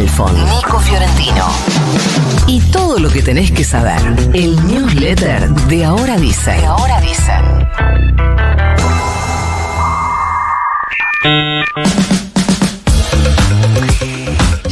[0.00, 1.44] Nico Fiorentino.
[2.46, 4.00] Y todo lo que tenés que saber.
[4.32, 6.52] El newsletter de Ahora Dice.
[6.52, 7.32] De Ahora Dice.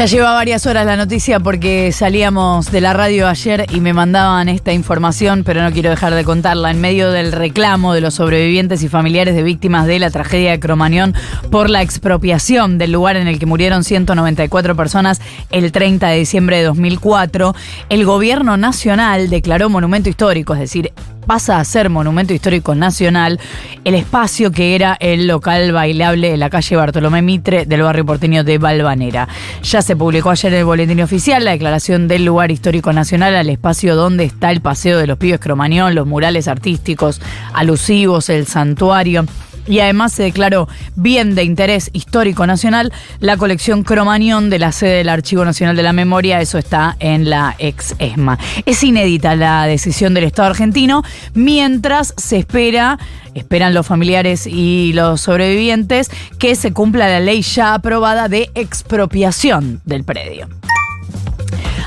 [0.00, 4.48] Ya lleva varias horas la noticia porque salíamos de la radio ayer y me mandaban
[4.48, 6.70] esta información, pero no quiero dejar de contarla.
[6.70, 10.58] En medio del reclamo de los sobrevivientes y familiares de víctimas de la tragedia de
[10.58, 11.14] Cromañón
[11.50, 16.56] por la expropiación del lugar en el que murieron 194 personas el 30 de diciembre
[16.56, 17.54] de 2004,
[17.90, 20.94] el gobierno nacional declaró monumento histórico, es decir,
[21.30, 23.38] pasa a ser monumento histórico nacional
[23.84, 28.42] el espacio que era el local bailable en la calle Bartolomé Mitre del barrio porteño
[28.42, 29.28] de Balvanera.
[29.62, 33.48] Ya se publicó ayer en el boletín oficial la declaración del lugar histórico nacional al
[33.48, 37.20] espacio donde está el paseo de los pibes Cromañón, los murales artísticos
[37.52, 39.24] alusivos, el santuario
[39.70, 44.96] y además se declaró bien de interés histórico nacional la colección Cromañón de la sede
[44.96, 48.38] del Archivo Nacional de la Memoria, eso está en la ex ESMA.
[48.66, 51.04] Es inédita la decisión del Estado argentino,
[51.34, 52.98] mientras se espera,
[53.34, 59.80] esperan los familiares y los sobrevivientes, que se cumpla la ley ya aprobada de expropiación
[59.84, 60.59] del predio.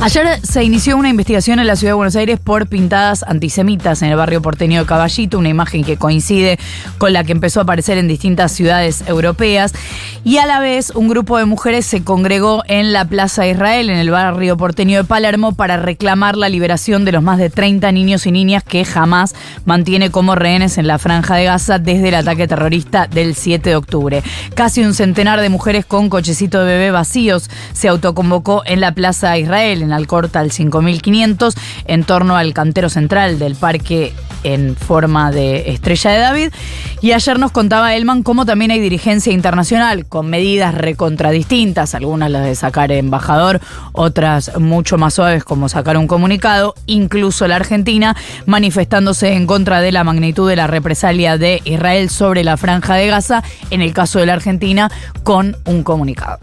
[0.00, 4.10] Ayer se inició una investigación en la ciudad de Buenos Aires por pintadas antisemitas en
[4.10, 6.56] el barrio porteño de Caballito, una imagen que coincide
[6.98, 9.74] con la que empezó a aparecer en distintas ciudades europeas.
[10.22, 13.98] Y a la vez, un grupo de mujeres se congregó en la Plaza Israel, en
[13.98, 18.24] el barrio porteño de Palermo, para reclamar la liberación de los más de 30 niños
[18.26, 22.46] y niñas que jamás mantiene como rehenes en la franja de Gaza desde el ataque
[22.46, 24.22] terrorista del 7 de octubre.
[24.54, 29.36] Casi un centenar de mujeres con cochecito de bebé vacíos se autoconvocó en la Plaza
[29.36, 31.54] Israel en Alcorta al 5500,
[31.86, 34.12] en torno al cantero central del parque
[34.44, 36.52] en forma de estrella de David.
[37.00, 42.44] Y ayer nos contaba Elman cómo también hay dirigencia internacional con medidas recontradistintas, algunas las
[42.44, 43.60] de sacar embajador,
[43.92, 48.16] otras mucho más suaves como sacar un comunicado, incluso la Argentina
[48.46, 53.06] manifestándose en contra de la magnitud de la represalia de Israel sobre la franja de
[53.06, 54.90] Gaza, en el caso de la Argentina,
[55.22, 56.38] con un comunicado.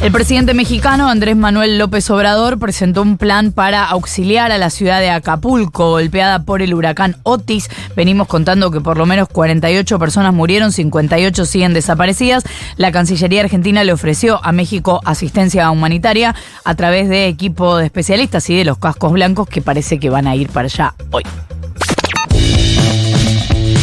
[0.00, 5.00] El presidente mexicano Andrés Manuel López Obrador presentó un plan para auxiliar a la ciudad
[5.00, 7.68] de Acapulco, golpeada por el huracán Otis.
[7.96, 12.44] Venimos contando que por lo menos 48 personas murieron, 58 siguen desaparecidas.
[12.76, 16.32] La Cancillería Argentina le ofreció a México asistencia humanitaria
[16.64, 20.28] a través de equipo de especialistas y de los cascos blancos que parece que van
[20.28, 21.24] a ir para allá hoy.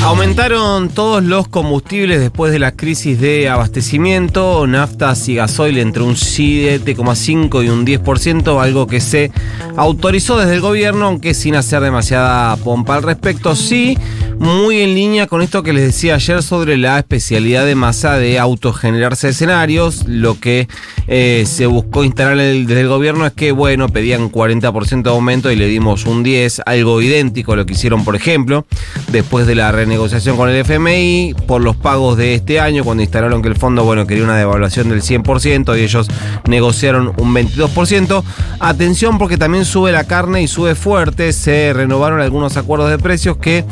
[0.06, 6.14] Aumentaron todos los combustibles después de la crisis de abastecimiento, naftas y gasoil entre un
[6.14, 9.32] 7,5 y un 10%, algo que se
[9.76, 13.56] autorizó desde el gobierno, aunque sin hacer demasiada pompa al respecto.
[13.56, 13.98] Sí,
[14.38, 18.40] muy en línea con esto que les decía ayer sobre la especialidad de masa de
[18.40, 20.06] autogenerarse escenarios.
[20.08, 20.68] Lo que
[21.08, 25.56] eh, se buscó instalar desde el gobierno es que, bueno, pedían 40% de aumento y
[25.56, 28.66] le dimos un 10, algo idéntico a lo que hicieron, por ejemplo,
[29.12, 33.42] después de la renegociación con el FMI por los pagos de este año, cuando instalaron
[33.42, 36.08] que el fondo, bueno, quería una devaluación del 100% y ellos
[36.48, 38.24] negociaron un 22%.
[38.60, 43.38] Atención porque también sube la carne y sube fuerte, se renovaron algunos acuerdos de precios
[43.38, 43.66] que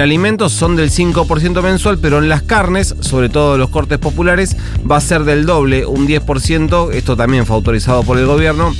[0.00, 4.56] alimentos son del 5% mensual, pero en las carnes, sobre todo los cortes populares,
[4.90, 6.92] va a ser del doble, un 10%.
[6.92, 8.74] Esto también fue autorizado por el gobierno.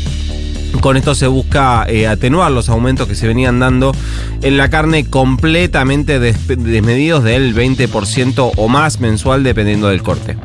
[0.81, 3.93] Con esto se busca eh, atenuar los aumentos que se venían dando
[4.43, 10.37] en la carne completamente desmedidos del 20% o más mensual dependiendo del corte.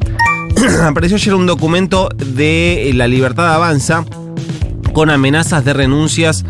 [0.84, 4.06] Apareció ayer un documento de La Libertad Avanza
[4.94, 6.46] con amenazas de renuncias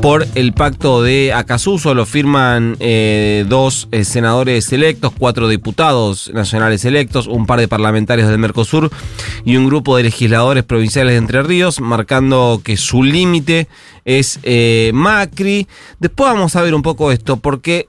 [0.00, 1.94] por el pacto de Acasuso.
[1.94, 8.28] Lo firman eh, dos eh, senadores electos, cuatro diputados nacionales electos, un par de parlamentarios
[8.28, 8.90] del Mercosur
[9.44, 13.68] y un grupo de legisladores provinciales de Entre Ríos, marcando que su límite
[14.04, 15.68] es eh, Macri.
[16.00, 17.88] Después vamos a ver un poco esto, porque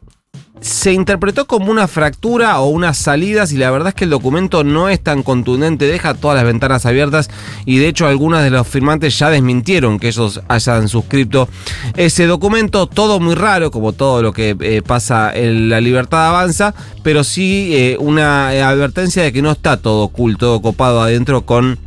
[0.63, 4.63] se interpretó como una fractura o unas salidas y la verdad es que el documento
[4.63, 7.29] no es tan contundente, deja todas las ventanas abiertas
[7.66, 11.49] y de hecho algunas de los firmantes ya desmintieron que ellos hayan suscrito
[11.97, 16.73] ese documento, todo muy raro como todo lo que eh, pasa en la libertad avanza,
[17.03, 21.78] pero sí eh, una advertencia de que no está todo oculto, todo copado adentro con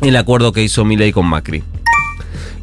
[0.00, 1.62] el acuerdo que hizo Milei con Macri.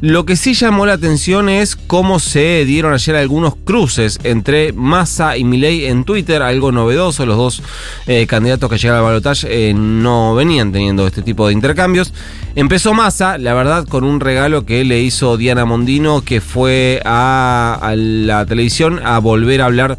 [0.02, 5.38] Lo que sí llamó la atención es cómo se dieron ayer algunos cruces entre Massa
[5.38, 7.24] y Milei en Twitter, algo novedoso.
[7.24, 7.62] Los dos
[8.06, 12.12] eh, candidatos que llegaron al balotaje eh, no venían teniendo este tipo de intercambios.
[12.56, 17.78] Empezó Massa, la verdad, con un regalo que le hizo Diana Mondino, que fue a,
[17.80, 19.98] a la televisión a volver a hablar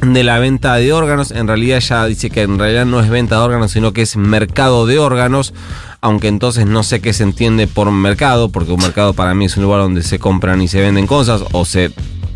[0.00, 1.30] de la venta de órganos.
[1.30, 4.16] En realidad ella dice que en realidad no es venta de órganos, sino que es
[4.16, 5.52] mercado de órganos
[6.00, 9.56] aunque entonces no sé qué se entiende por mercado, porque un mercado para mí es
[9.56, 11.92] un lugar donde se compran y se venden cosas o se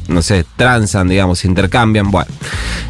[0.09, 2.11] no sé, transan, digamos, se intercambian.
[2.11, 2.31] Bueno,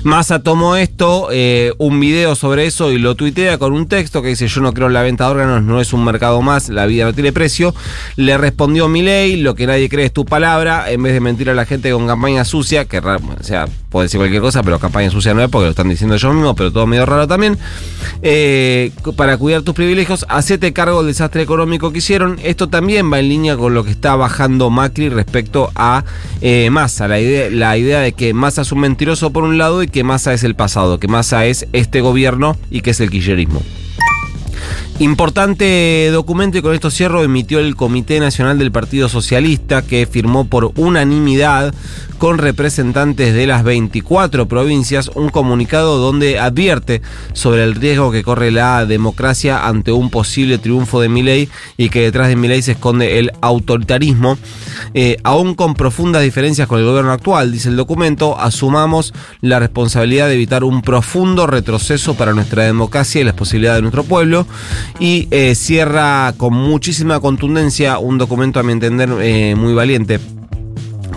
[0.05, 4.29] Massa tomó esto, eh, un video sobre eso y lo tuitea con un texto que
[4.29, 6.85] dice: Yo no creo en la venta de órganos, no es un mercado más, la
[6.85, 7.75] vida no tiene precio.
[8.17, 11.55] Le respondió Milei: Lo que nadie cree es tu palabra, en vez de mentir a
[11.55, 15.33] la gente con campaña sucia, que, o sea, puede decir cualquier cosa, pero campaña sucia
[15.33, 17.57] no es porque lo están diciendo ellos mismos, pero todo medio raro también.
[18.21, 22.39] Eh, para cuidar tus privilegios, hacete cargo del desastre económico que hicieron.
[22.43, 26.05] Esto también va en línea con lo que está bajando Macri respecto a
[26.43, 27.09] eh, Massa.
[27.09, 30.03] La idea, la idea de que Massa es un mentiroso por un lado y que
[30.03, 33.63] Massa es el pasado, que Massa es este gobierno y que es el kirchnerismo.
[35.01, 40.45] Importante documento y con esto cierro emitió el Comité Nacional del Partido Socialista que firmó
[40.45, 41.75] por unanimidad
[42.19, 47.03] con representantes de las 24 provincias un comunicado donde advierte
[47.33, 52.03] sobre el riesgo que corre la democracia ante un posible triunfo de Milei y que
[52.03, 54.39] detrás de Milei se esconde el autoritarismo.
[54.95, 60.29] Eh, aún con profundas diferencias con el gobierno actual, dice el documento, asumamos la responsabilidad
[60.29, 64.47] de evitar un profundo retroceso para nuestra democracia y las posibilidades de nuestro pueblo
[64.99, 70.21] y eh, cierra con muchísima contundencia un documento a mi entender eh, muy valiente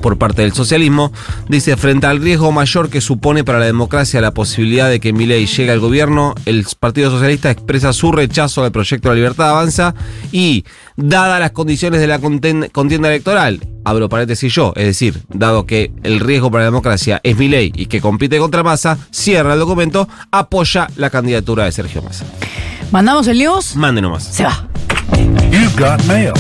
[0.01, 1.11] por parte del socialismo,
[1.49, 5.45] dice, frente al riesgo mayor que supone para la democracia la posibilidad de que Milei
[5.45, 9.95] llegue al gobierno, el Partido Socialista expresa su rechazo al proyecto de la libertad avanza
[10.31, 10.65] y,
[10.95, 16.19] dadas las condiciones de la contienda electoral, abro paréntesis yo, es decir, dado que el
[16.19, 20.87] riesgo para la democracia es Milei y que compite contra Massa, cierra el documento, apoya
[20.95, 22.25] la candidatura de Sergio Massa.
[22.91, 23.75] ¿Mandamos el news?
[23.75, 24.23] Mande nomás.
[24.23, 24.65] Se va.
[25.51, 26.33] You've got mail.